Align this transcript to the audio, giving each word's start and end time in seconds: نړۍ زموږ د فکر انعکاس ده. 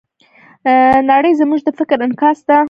نړۍ 1.11 1.31
زموږ 1.41 1.59
د 1.63 1.69
فکر 1.79 1.97
انعکاس 2.05 2.39
ده. 2.47 2.57